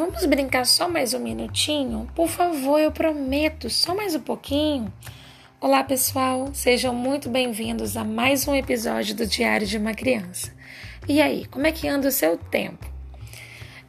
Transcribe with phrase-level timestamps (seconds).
[0.00, 2.08] Vamos brincar só mais um minutinho?
[2.14, 4.90] Por favor, eu prometo, só mais um pouquinho.
[5.60, 10.54] Olá, pessoal, sejam muito bem-vindos a mais um episódio do Diário de uma Criança.
[11.06, 12.90] E aí, como é que anda o seu tempo?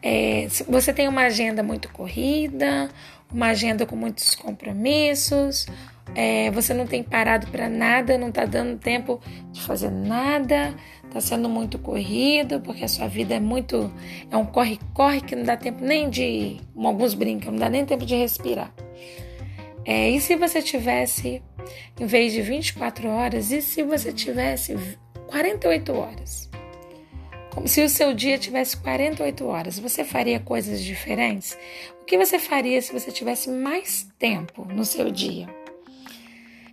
[0.04, 2.89] É, você tem uma agenda muito corrida,
[3.32, 5.66] uma agenda com muitos compromissos,
[6.13, 9.21] é, você não tem parado para nada, não está dando tempo
[9.52, 10.75] de fazer nada,
[11.05, 13.91] está sendo muito corrido, porque a sua vida é muito.
[14.29, 16.57] é um corre-corre que não dá tempo nem de.
[16.73, 18.73] como alguns brincam, não dá nem tempo de respirar.
[19.85, 21.41] É, e se você tivesse,
[21.99, 24.77] em vez de 24 horas, e se você tivesse
[25.27, 26.49] 48 horas?
[27.54, 31.57] Como se o seu dia tivesse 48 horas, você faria coisas diferentes?
[32.02, 35.60] O que você faria se você tivesse mais tempo no seu dia?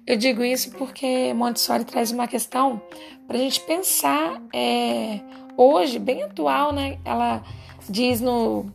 [0.08, 2.80] Eu digo isso porque Montessori traz uma questão
[3.26, 5.20] para a gente pensar é,
[5.54, 6.98] hoje, bem atual, né?
[7.04, 7.42] Ela
[7.86, 8.72] diz no.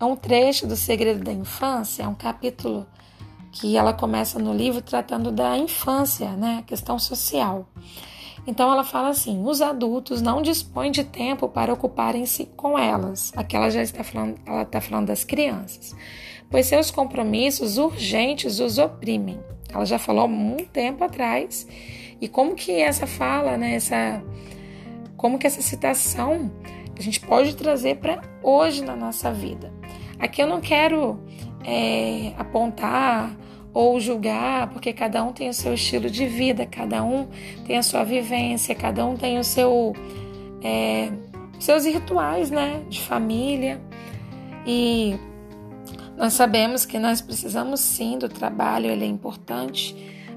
[0.00, 2.84] É um trecho do Segredo da Infância, é um capítulo
[3.52, 6.58] que ela começa no livro tratando da infância, né?
[6.58, 7.64] A questão social.
[8.44, 13.32] Então ela fala assim: os adultos não dispõem de tempo para ocuparem-se com elas.
[13.36, 15.94] Aqui ela já está falando, ela está falando das crianças,
[16.50, 19.38] pois seus compromissos urgentes os oprimem.
[19.72, 21.66] Ela já falou há muito tempo atrás.
[22.20, 24.22] E como que essa fala, né, essa,
[25.16, 26.50] como que essa citação
[26.96, 29.72] a gente pode trazer para hoje na nossa vida?
[30.18, 31.18] Aqui eu não quero
[31.64, 33.36] é, apontar
[33.74, 37.26] ou julgar, porque cada um tem o seu estilo de vida, cada um
[37.66, 39.94] tem a sua vivência, cada um tem o seu
[40.62, 41.10] é,
[41.58, 43.80] seus rituais, né, de família.
[44.66, 45.18] E
[46.22, 49.92] nós sabemos que nós precisamos sim do trabalho, ele é importante,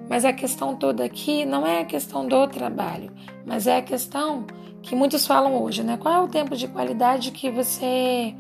[0.10, 3.12] mas a questão toda aqui não é a questão do trabalho,
[3.46, 4.48] mas é a questão
[4.82, 5.96] que muitos falam hoje, né?
[5.96, 8.34] Qual é o tempo de qualidade que você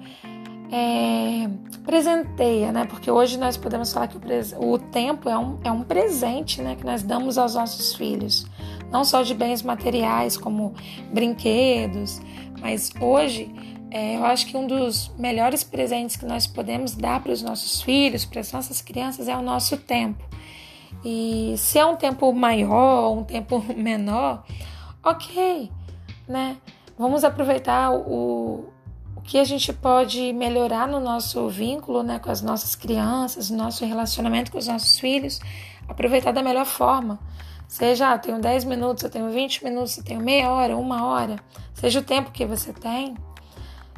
[0.71, 1.47] é,
[1.85, 2.85] presenteia, né?
[2.85, 6.75] Porque hoje nós podemos falar que o, o tempo é um, é um presente, né?
[6.75, 8.47] Que nós damos aos nossos filhos,
[8.91, 10.73] não só de bens materiais como
[11.13, 12.19] brinquedos,
[12.59, 13.53] mas hoje
[13.91, 17.81] é, eu acho que um dos melhores presentes que nós podemos dar para os nossos
[17.81, 20.23] filhos, para as nossas crianças, é o nosso tempo.
[21.03, 24.43] E se é um tempo maior ou um tempo menor,
[25.03, 25.71] ok,
[26.27, 26.57] né?
[26.97, 28.71] Vamos aproveitar o,
[29.15, 33.57] o que a gente pode melhorar no nosso vínculo né, com as nossas crianças, no
[33.57, 35.41] nosso relacionamento com os nossos filhos,
[35.87, 37.19] aproveitar da melhor forma.
[37.67, 41.05] Seja, ah, eu tenho 10 minutos, eu tenho 20 minutos, eu tenho meia hora, uma
[41.05, 41.35] hora,
[41.73, 43.15] seja o tempo que você tem,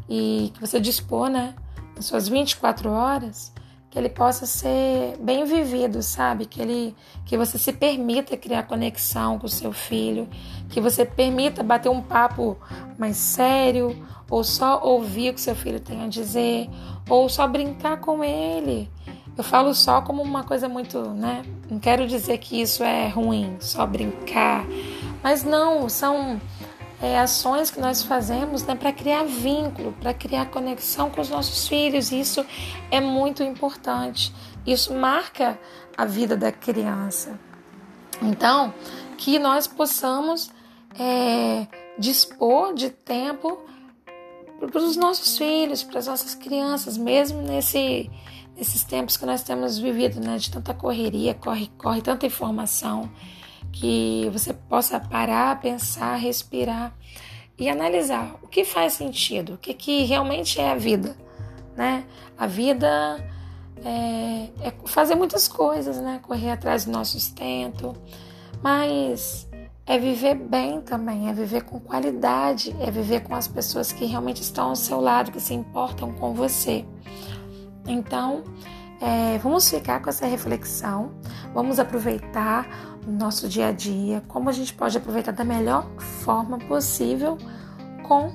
[0.10, 1.54] e que você dispor, né,
[1.96, 3.52] nas suas 24 horas,
[3.90, 6.46] que ele possa ser bem vivido, sabe?
[6.46, 6.96] Que ele
[7.26, 10.28] que você se permita criar conexão com o seu filho,
[10.70, 12.58] que você permita bater um papo
[12.98, 16.70] mais sério, ou só ouvir o que seu filho tem a dizer,
[17.10, 18.90] ou só brincar com ele.
[19.38, 21.44] Eu falo só como uma coisa muito, né?
[21.70, 24.66] Não quero dizer que isso é ruim, só brincar,
[25.24, 26.42] mas não, são
[27.02, 31.68] é, ações que nós fazemos né, para criar vínculo, para criar conexão com os nossos
[31.68, 32.12] filhos.
[32.12, 32.46] Isso
[32.90, 34.34] é muito importante.
[34.66, 35.60] Isso marca
[35.96, 37.40] a vida da criança.
[38.22, 38.74] Então,
[39.18, 40.50] que nós possamos
[41.00, 43.60] é, dispor de tempo
[44.60, 48.10] para os nossos filhos, para as nossas crianças, mesmo nesse,
[48.56, 53.10] nesses tempos que nós temos vivido, né, de tanta correria, corre, corre, tanta informação
[53.80, 56.94] que você possa parar, pensar, respirar
[57.58, 61.16] e analisar o que faz sentido, o que, que realmente é a vida,
[61.76, 62.06] né?
[62.38, 62.88] A vida
[63.84, 66.20] é, é fazer muitas coisas, né?
[66.24, 67.96] Correr atrás do nosso sustento,
[68.62, 69.48] mas
[69.86, 74.42] é viver bem também, é viver com qualidade, é viver com as pessoas que realmente
[74.42, 76.86] estão ao seu lado, que se importam com você.
[77.88, 78.44] Então,
[79.02, 81.12] é, vamos ficar com essa reflexão,
[81.54, 82.68] vamos aproveitar
[83.08, 87.38] o nosso dia a dia, como a gente pode aproveitar da melhor forma possível
[88.08, 88.32] com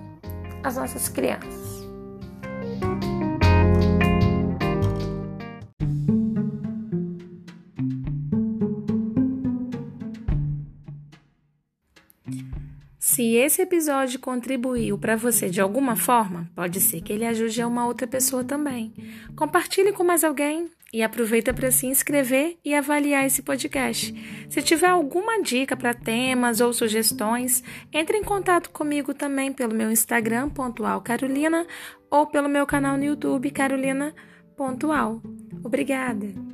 [0.63, 1.62] as nossas crianças.
[13.05, 17.67] Se esse episódio contribuiu para você de alguma forma, pode ser que ele ajude a
[17.67, 18.95] uma outra pessoa também.
[19.35, 24.15] Compartilhe com mais alguém e aproveita para se inscrever e avaliar esse podcast.
[24.49, 29.91] Se tiver alguma dica para temas ou sugestões, entre em contato comigo também pelo meu
[29.91, 31.67] Instagram pontual Carolina
[32.09, 34.15] ou pelo meu canal no YouTube Carolina
[34.57, 35.21] pontual.
[35.65, 36.52] Obrigada.